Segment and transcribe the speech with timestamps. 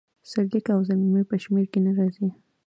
[0.29, 2.27] سرلیک او ضمیمې په شمیر کې نه راځي.